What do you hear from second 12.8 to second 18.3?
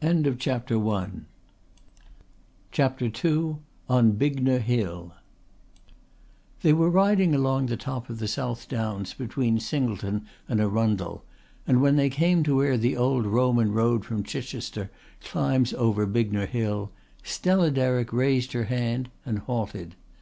old Roman road from Chichester climbs over Bignor Hill, Stella Derrick